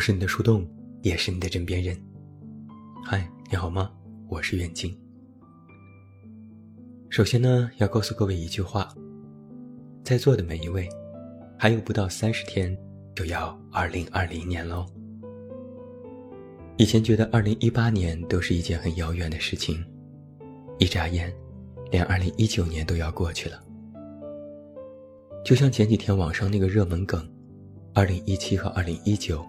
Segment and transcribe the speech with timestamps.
[0.00, 0.66] 是你的树洞，
[1.02, 1.94] 也是你的枕边人。
[3.04, 3.92] 嗨，你好吗？
[4.28, 4.98] 我是远近。
[7.10, 8.88] 首先呢，要告诉各位一句话：
[10.02, 10.88] 在座的每一位，
[11.58, 12.74] 还有不到三十天
[13.14, 14.86] 就要二零二零年喽。
[16.78, 19.84] 以前觉得二零一八年都是一件很遥远的事情，
[20.78, 21.30] 一眨眼，
[21.90, 23.62] 连二零一九年都要过去了。
[25.44, 27.30] 就像前几天网上那个热门梗，
[27.92, 29.44] 二零一七和二零一九，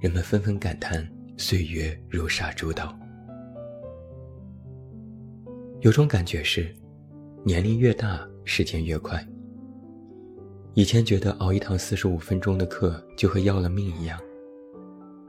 [0.00, 2.98] 人们纷纷感叹岁月如杀猪刀。
[5.80, 6.74] 有种感觉是，
[7.44, 9.22] 年龄越大，时间越快。
[10.72, 14.18] 以前觉得熬一堂四十五分钟的课就和要了命一样，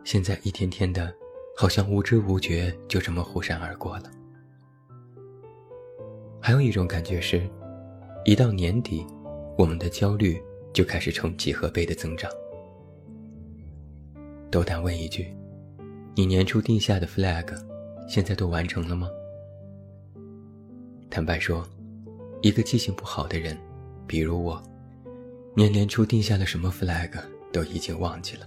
[0.05, 1.13] 现在一天天的，
[1.57, 4.03] 好像无知无觉就这么忽闪而过了。
[6.39, 7.45] 还有一种感觉是，
[8.23, 9.05] 一到年底。
[9.57, 10.41] 我们的焦虑
[10.73, 12.31] 就开始呈几何倍的增长。
[14.51, 15.33] 斗胆问一句：
[16.13, 17.57] 你年初定下的 flag，
[18.05, 19.09] 现在都完成了吗？
[21.09, 21.65] 坦白说，
[22.41, 23.57] 一个记性不好的人，
[24.05, 24.61] 比如我，
[25.55, 27.17] 年年初定下了什么 flag
[27.53, 28.45] 都已经忘记了。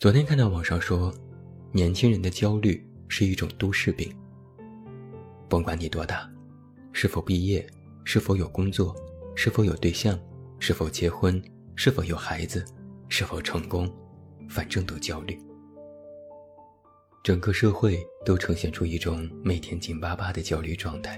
[0.00, 1.14] 昨天看到网上说，
[1.70, 4.12] 年轻人的焦虑是一种都市病。
[5.48, 6.28] 甭管你多大，
[6.92, 7.64] 是否毕业。
[8.06, 8.94] 是否有工作？
[9.34, 10.18] 是否有对象？
[10.58, 11.40] 是否结婚？
[11.74, 12.62] 是否有孩子？
[13.16, 13.88] 是否成功？
[14.48, 15.38] 反正都焦虑。
[17.22, 21.16] 整个社会都呈现出一种每天紧巴巴的焦虑状态。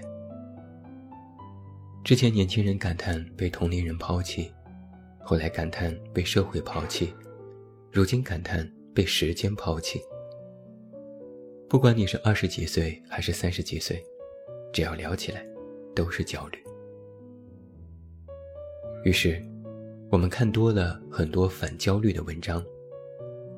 [2.04, 4.52] 之前年轻人感叹被同龄人抛弃，
[5.24, 7.14] 后来感叹被社会抛弃，
[7.90, 9.98] 如今感叹被时间抛弃。
[11.66, 14.04] 不管你是二十几岁还是三十几岁，
[14.70, 15.42] 只要聊起来，
[15.94, 16.58] 都是焦虑。
[19.02, 19.42] 于是，
[20.16, 22.64] 我们看多了很多反焦虑的文章，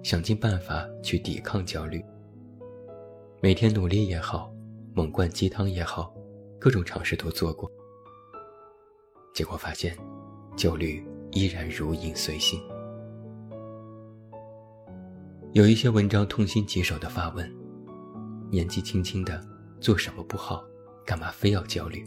[0.02, 2.04] 想尽办法去抵抗焦虑。
[3.40, 4.52] 每天努力也好，
[4.92, 6.12] 猛灌鸡汤也好，
[6.58, 7.70] 各种尝试都做过。
[9.32, 9.96] 结果发现，
[10.56, 12.60] 焦虑依然如影随形。
[15.52, 17.48] 有一些文章痛心疾首的发问：
[18.50, 19.40] 年纪轻轻的
[19.80, 20.64] 做什么不好，
[21.06, 22.04] 干嘛非要焦虑？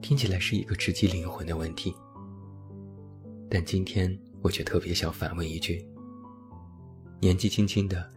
[0.00, 1.94] 听起来是一个直击灵魂的问题，
[3.48, 5.86] 但今天我却特别想反问一句：
[7.20, 8.12] 年纪轻轻的，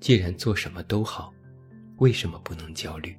[0.00, 1.32] 既然做什么都好，
[1.96, 3.16] 为什么不能焦虑？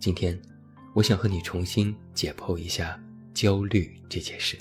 [0.00, 0.38] 今天，
[0.94, 3.00] 我想和你重新解剖一下
[3.32, 4.58] 焦虑这件事。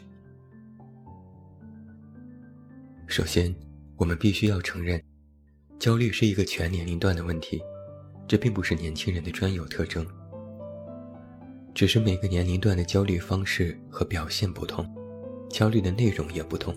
[3.07, 3.53] 首先，
[3.97, 5.01] 我们必须要承认，
[5.79, 7.61] 焦虑是一个全年龄段的问题，
[8.27, 10.05] 这并不是年轻人的专有特征。
[11.83, 14.89] 只是每个年龄段的焦虑方式和表现不同，
[15.49, 16.73] 焦虑的内容也不同。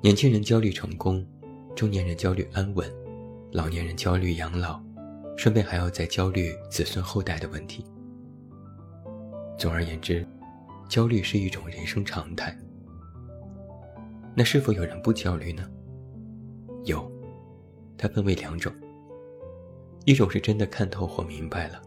[0.00, 1.22] 年轻人焦虑成功，
[1.76, 2.90] 中年人焦虑安稳，
[3.50, 4.82] 老年人焦虑养老，
[5.36, 7.84] 顺便还要再焦虑子孙后代的问题。
[9.58, 10.26] 总而言之，
[10.88, 12.58] 焦虑是一种人生常态。
[14.34, 15.68] 那是否有人不焦虑呢？
[16.86, 17.12] 有，
[17.98, 18.72] 它分为两种，
[20.06, 21.78] 一种是真的看透或明白了。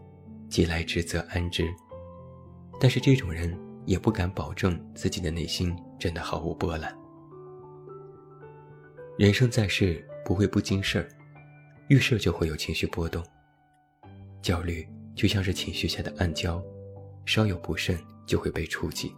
[0.48, 1.64] 既来之则安之，
[2.80, 6.96] 但是这种人也不敢保证自己的内心真的毫无波澜。
[9.18, 11.08] 人生在世不会不经事儿，
[11.88, 13.24] 遇事就会有情绪波动。
[14.42, 16.62] 焦虑就像是情绪下的暗礁，
[17.24, 19.12] 稍有不慎就会被触及。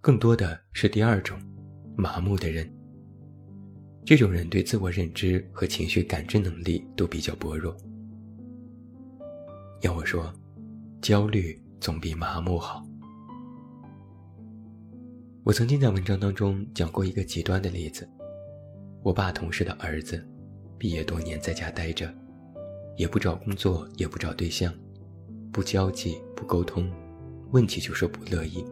[0.00, 1.38] 更多的是第二种，
[1.96, 2.68] 麻木的人。
[4.04, 7.76] 这种人对自我认知和情绪感知能力都比较薄弱。
[9.82, 10.32] 要我说，
[11.00, 12.86] 焦虑总比麻木好。
[15.42, 18.08] 我曾经在文章当中讲过一个极端的例子：
[19.02, 20.24] 我爸同事的儿子，
[20.78, 22.14] 毕业多年在家待着，
[22.96, 24.72] 也不找工作，也不找对象，
[25.50, 26.88] 不交际，不沟通，
[27.50, 28.64] 问起就说不乐意。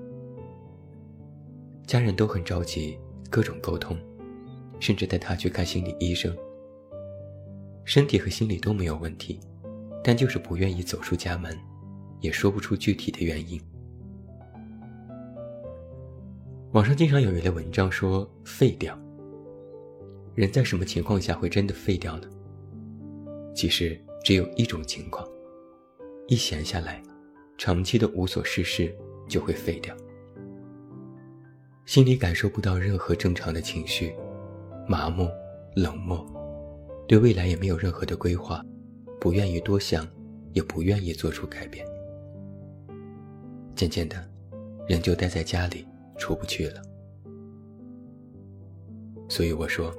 [1.89, 2.97] 家人都很着急，
[3.29, 3.99] 各种沟通，
[4.79, 6.33] 甚至带他去看心理医生，
[7.85, 9.41] 身体和心理都没有问题。
[10.03, 11.57] 但就是不愿意走出家门，
[12.21, 13.61] 也说不出具体的原因。
[16.73, 18.97] 网上经常有一类文章说“废掉”，
[20.35, 22.29] 人在什么情况下会真的废掉呢？
[23.55, 25.29] 其实只有一种情况：
[26.29, 27.03] 一闲下来，
[27.59, 28.97] 长期的无所事事
[29.29, 29.95] 就会废掉。
[31.87, 34.15] 心里感受不到任何正常的情绪，
[34.87, 35.29] 麻木、
[35.75, 36.25] 冷漠，
[37.09, 38.65] 对未来也没有任何的规划。
[39.21, 40.09] 不愿意多想，
[40.55, 41.87] 也不愿意做出改变。
[43.77, 44.29] 渐渐的，
[44.89, 45.87] 人就待在家里，
[46.19, 46.83] 出不去了。
[49.29, 49.95] 所以我说，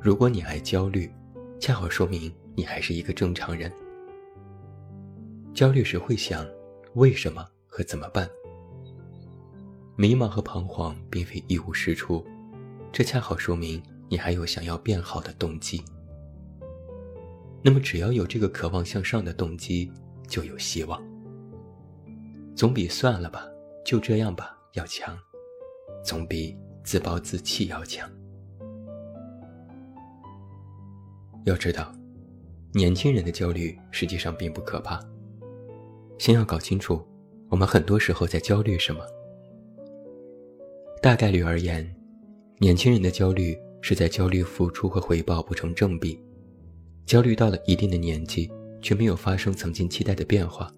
[0.00, 1.12] 如果你爱焦虑，
[1.60, 3.70] 恰好说明你还是一个正常人。
[5.52, 6.46] 焦虑时会想
[6.94, 8.28] 为什么和怎么办，
[9.96, 12.24] 迷茫和彷徨并非一无是处，
[12.90, 15.82] 这恰好说明你还有想要变好的动机。
[17.62, 19.90] 那么只要有这个渴望向上的动机，
[20.26, 21.02] 就有希望。
[22.54, 23.46] 总比算了吧，
[23.84, 25.18] 就这样吧要强，
[26.02, 28.10] 总比自暴自弃要强。
[31.44, 31.92] 要知道，
[32.72, 35.00] 年轻人的焦虑实际上并不可怕。
[36.18, 37.02] 先要搞清楚，
[37.48, 39.00] 我们很多时候在焦虑什么。
[41.02, 41.94] 大概率而言，
[42.58, 46.22] 年轻人的焦虑是在焦虑付出和回报不成正比，
[47.10, 48.48] 焦虑到了一定的年纪
[48.80, 50.72] 却没有发生曾经期待的变化，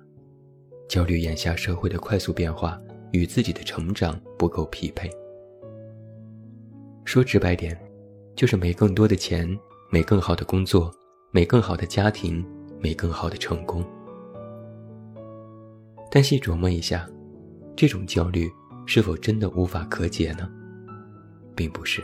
[0.88, 2.80] 焦虑眼下社会的快速变化
[3.10, 5.10] 与自己的成长不够匹配。
[7.04, 7.78] 说直白点，
[8.34, 9.46] 就是没更多的钱。
[9.90, 10.90] 没更好的工作，
[11.32, 12.42] 没更好的家庭，
[12.80, 13.84] 没更好的成功。
[16.10, 17.06] 但细琢磨一下，
[17.76, 18.50] 这种焦虑
[18.86, 20.50] 是否真的无法可解呢？
[21.54, 22.02] 并不是。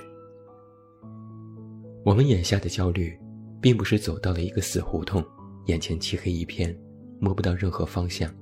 [2.04, 3.18] 我们眼下的焦虑，
[3.60, 5.24] 并不是走到了一个死胡同，
[5.66, 6.76] 眼前漆黑一片，
[7.18, 8.32] 摸不到任何方向，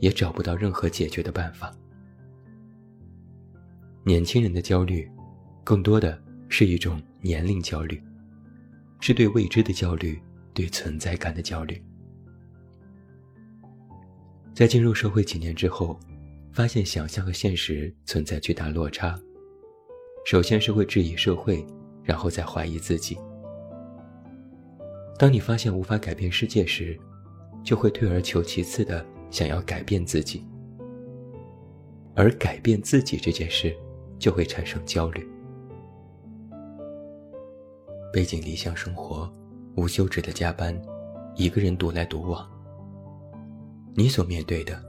[0.00, 1.72] 也找不到任何解决的办法。
[4.04, 5.10] 年轻人的焦虑，
[5.64, 8.02] 更多的是一种年龄焦虑。
[8.98, 10.20] 是对未知的焦虑，
[10.54, 11.80] 对存在感的焦虑。
[14.54, 16.00] 在进入社会几年之后，
[16.50, 19.16] 发现想象和现实存在巨大落差。
[20.24, 21.64] 首先是会质疑社会，
[22.02, 23.18] 然后再怀疑自己。
[25.18, 26.98] 当你发现无法改变世界时，
[27.64, 30.44] 就会退而求其次的想要改变自己。
[32.14, 33.74] 而改变自己这件事，
[34.18, 35.26] 就会产生焦虑。
[38.12, 39.30] 背井离乡生活，
[39.76, 40.80] 无休止的加班，
[41.34, 42.48] 一个人独来独往。
[43.94, 44.82] 你所面对的，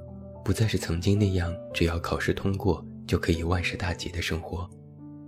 [0.44, 4.70] 不再是曾经那样只要考试通过就可以万事大吉的生活，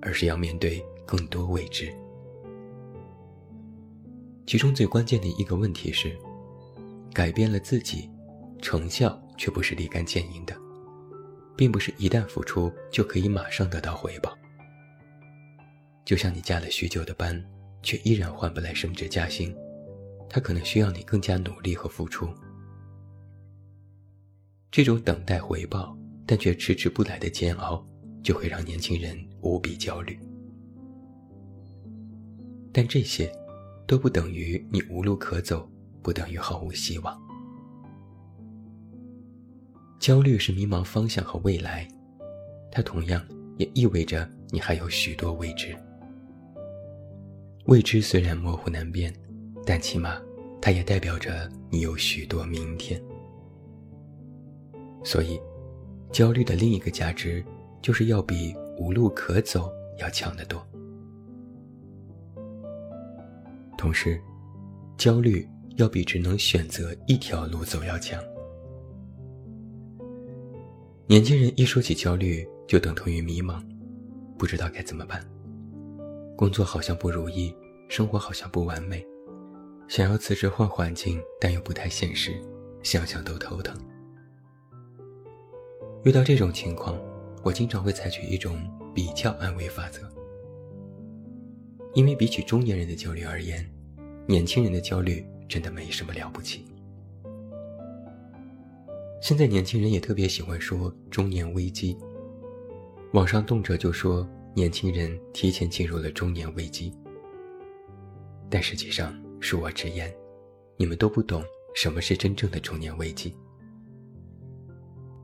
[0.01, 1.94] 而是要面对更多未知。
[4.50, 6.18] 其中最关键的一个问题是，
[7.13, 8.10] 改变了自己，
[8.63, 10.57] 成效却不是立竿见影的，
[11.56, 14.36] 并不是一旦付出就可以马上得到回报。
[16.04, 17.40] 就像你加了许久的班。
[17.81, 19.56] 却依然换不来升职加薪，
[20.28, 22.28] 他可能需要你更加努力和付出。
[24.69, 27.81] 这种等待回报但却迟迟不来的煎熬，
[28.22, 30.19] 就会让年轻人无比焦虑。
[32.74, 33.31] 但这些，
[33.89, 35.68] 都不等于你无路可走，
[36.03, 37.19] 不等于毫无希望。
[40.00, 41.88] 焦虑是迷茫方向和未来，
[42.71, 43.19] 它同样
[43.57, 45.75] 也意味着你还有许多未知。
[47.65, 49.12] 未知虽然模糊难辨，
[49.65, 50.21] 但起码
[50.62, 53.01] 它也代表着你有许多明天。
[55.03, 55.41] 所以，
[56.12, 57.44] 焦虑的另一个价值，
[57.81, 60.63] 就是要比无路可走要强得多。
[63.80, 64.22] 同时，
[64.98, 68.22] 焦虑要比只能选择一条路走要强。
[71.08, 73.63] 年轻人一说起焦虑，就等同于迷茫，
[74.38, 75.25] 不知道该怎么办。
[76.36, 77.56] 工作好像不如意，
[77.88, 79.01] 生活好像不完美，
[79.88, 82.34] 想要辞职换环境，但又不太现实，
[82.84, 83.74] 想想都头疼。
[86.03, 87.00] 遇到这种情况，
[87.44, 88.60] 我经常会采取一种
[88.94, 90.01] 比较安慰法则，
[91.94, 93.68] 因为比起中年人的焦虑而言，
[94.29, 96.63] 年轻人的焦虑真的没什么了不起。
[99.19, 101.98] 现在年轻人也特别喜欢说中年危机，
[103.13, 104.27] 网上动辄就说。
[104.55, 106.91] 年轻人提前进入了中年危机，
[108.50, 110.12] 但实际上，恕我直言，
[110.75, 111.41] 你们都不懂
[111.75, 113.33] 什么是真正的中年危机。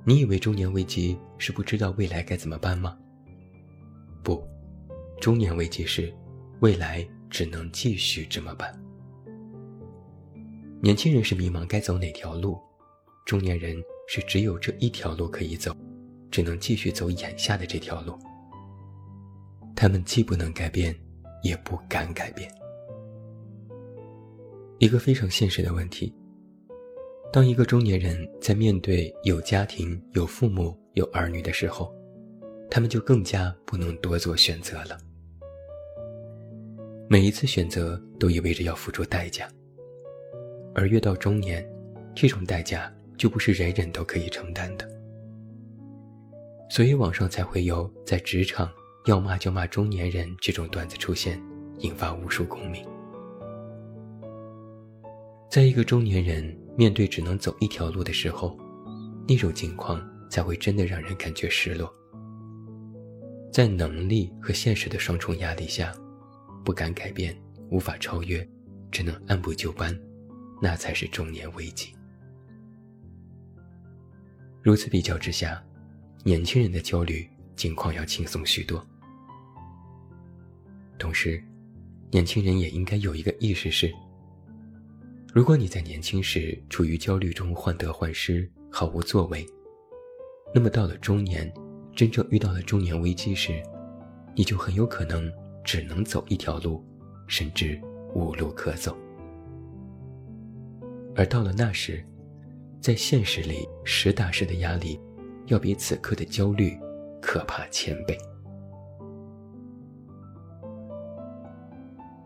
[0.06, 2.96] 你以为中年危机是不知道未来该怎么办吗？
[4.24, 4.42] 不，
[5.20, 6.14] 中年危机是
[6.60, 8.80] 未来只能继续这么办。
[10.82, 12.60] 年轻人是迷茫该走哪条路，
[13.26, 13.76] 中年人
[14.08, 15.76] 是只有这一条路可以走，
[16.30, 18.18] 只能继续走眼下的这条路。
[19.76, 20.96] 他们既不能改变，
[21.44, 22.50] 也不敢改变。
[24.78, 26.14] 一个非常现实的问题：
[27.32, 31.92] 当一个中年人在面对有家庭、有父母、有儿女的时候，
[32.70, 34.98] 他们就更加不能多做选择了。
[37.10, 39.48] 每一次选择都意味着要付出代价，
[40.76, 41.66] 而越到中年，
[42.14, 44.88] 这种代价就不是人人都可以承担的。
[46.70, 48.70] 所以网上才会有在职场
[49.06, 51.42] 要骂就骂中年人这种段子出现，
[51.80, 52.86] 引发无数共鸣。
[55.50, 58.58] 在一个中年人面对只能走一条路的时候，
[59.28, 61.90] 那种境况才会真的让人感觉失落。
[63.54, 65.94] 在能力和现实的双重压力下，
[66.66, 67.34] 不敢改变，
[67.70, 68.46] 无法超越，
[68.92, 69.98] 只能按部就班，
[70.66, 71.94] 那才是中年危机。
[74.64, 75.64] 如此比较之下，
[76.24, 78.84] 年轻人的焦虑境况要轻松许多。
[80.98, 81.40] 同时，
[82.10, 83.94] 年轻人也应该有一个意识是。
[85.36, 89.46] 如果你在年轻时处于焦虑中患得患失、毫无作为，
[90.52, 91.54] 那么到了中年，
[91.96, 93.62] 真正遇到了中年危机时，
[94.36, 95.32] 你就很有可能
[95.64, 96.84] 只能走一条路，
[97.28, 97.80] 甚至
[98.16, 98.98] 无路可走。
[101.16, 102.04] 而到了那时，
[102.82, 105.00] 在现实里实打实的压力，
[105.48, 106.78] 要比此刻的焦虑
[107.22, 108.18] 可怕千倍。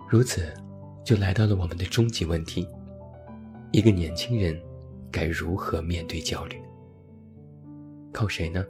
[0.09, 0.51] 如此，
[1.03, 2.67] 就来到了我们的终极问题。
[3.71, 4.59] 一个年轻人
[5.11, 6.59] 该如何面对焦虑？
[8.11, 8.65] 靠谁呢？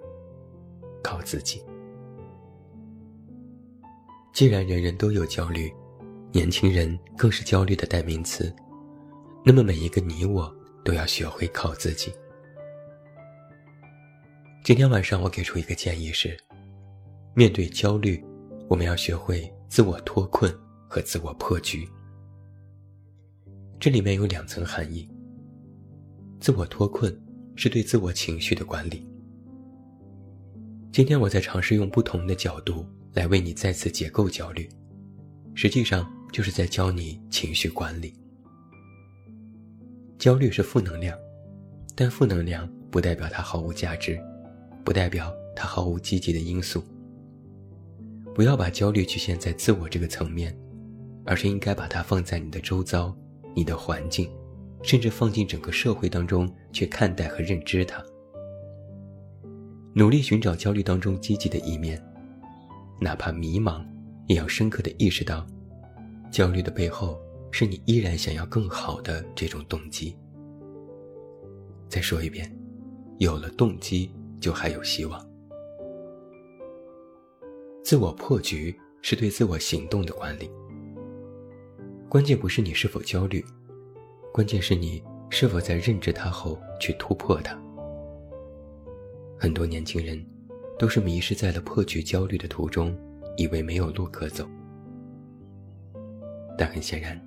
[1.01, 1.63] 靠自己。
[4.33, 5.73] 既然人人都有焦虑，
[6.33, 8.53] 年轻人更是焦虑的代名词，
[9.45, 10.53] 那么每一个你我
[10.83, 12.13] 都要学会靠自己。
[14.63, 16.37] 今天晚上我给出一个建议是：
[17.33, 18.23] 面对焦虑，
[18.67, 20.53] 我们要学会自我脱困
[20.87, 21.87] 和自我破局。
[23.79, 25.09] 这里面有两层含义。
[26.41, 27.17] 自我脱困
[27.55, 29.07] 是对自我情绪的管理。
[30.91, 34.67] 今天我在尝试用不同的角度来为你再次解构焦虑，
[35.55, 38.13] 实际上就是在教你情绪管理。
[40.19, 41.17] 焦虑是负能量，
[41.95, 44.19] 但负能量不代表它毫无价值，
[44.83, 46.83] 不代表它毫无积极的因素。
[48.35, 50.53] 不要把焦虑局限在自我这个层面，
[51.25, 53.15] 而是应该把它放在你的周遭。
[53.55, 54.29] 你的环境，
[54.83, 58.01] 甚至放进整个社会当中去看待和认知它，
[59.93, 62.01] 努力寻找焦虑当中积极的一面，
[63.01, 63.83] 哪怕迷茫，
[64.27, 65.45] 也要深刻的意识到，
[66.31, 67.19] 焦虑的背后
[67.51, 70.17] 是你依然想要更好的这种动机。
[71.87, 72.55] 再说一遍，
[73.17, 75.27] 有了动机，就还有希望。
[77.83, 80.49] 自我破局是对自我行动的管理。
[82.07, 83.43] 关键不是你是否焦虑，
[84.31, 87.59] 关键是你是否在认知它后去突破它。
[89.39, 90.23] 很多年轻人
[90.77, 92.95] 都是迷失在了破局焦虑的途中，
[93.37, 94.47] 以为没有路可走。
[96.57, 97.19] 但很显然，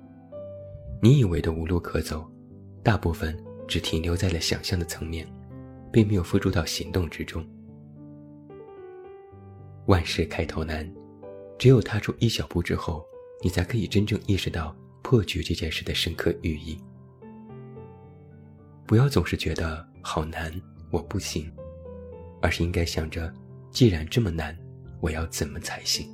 [1.03, 2.25] 你以为的无路可走，
[2.81, 5.27] 大部分只停留在了想象的层面，
[5.91, 7.45] 并没有付诸到行动之中。
[9.87, 10.89] 万事开头难，
[11.59, 13.05] 只有踏出一小步之后。
[13.41, 16.81] 你才可以真正意识到破局这件事的深刻寓意。
[18.87, 20.49] 不要总是觉得好难，
[20.89, 21.51] 我不行，
[22.41, 23.29] 而是应该想着，
[23.69, 24.57] 既然这么难，
[25.01, 26.07] 我要怎么才行？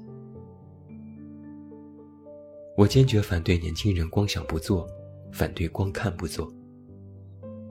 [2.80, 4.90] 我坚决反对年轻人光想不做，
[5.34, 6.50] 反对光看不做。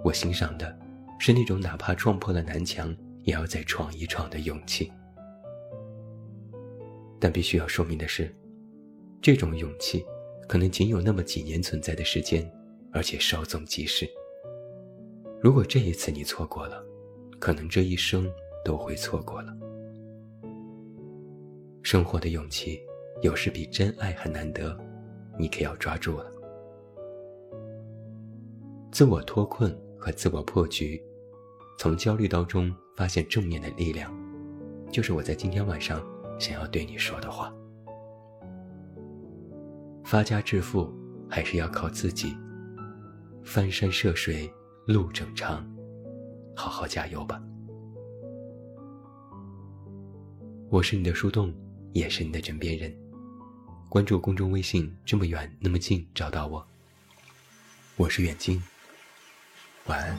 [0.05, 0.79] 我欣赏的
[1.19, 4.93] 是那种哪怕撞破了南墙，也要再闯一闯的勇气。
[7.19, 8.31] 但必须要说明的是。
[9.23, 10.05] 这种勇气，
[10.47, 12.47] 可能仅有那么几年存在的时间，
[12.93, 14.07] 而且稍纵即逝。
[15.41, 16.85] 如果这一次你错过了，
[17.39, 18.31] 可能这一生
[18.63, 19.57] 都会错过了。
[21.83, 22.79] 生活的勇气，
[23.23, 24.79] 有时比真爱还难得，
[25.39, 26.33] 你可要抓住了。
[28.91, 31.01] 自我脱困和自我破局，
[31.79, 34.13] 从焦虑当中发现正面的力量，
[34.91, 36.03] 就是我在今天晚上
[36.39, 37.55] 想要对你说的话。
[40.05, 40.93] 发家致富
[41.29, 42.35] 还是要靠自己。
[43.45, 44.51] 翻山涉水
[44.87, 45.67] 路正长，
[46.55, 47.43] 好好加油吧。
[50.71, 51.55] 我是你的树洞，
[51.93, 52.95] 也是你的枕边人。
[53.89, 56.67] 关注公众微信，这么远那么近，找到我。
[57.97, 58.63] 我是远近，
[59.87, 60.19] 晚安。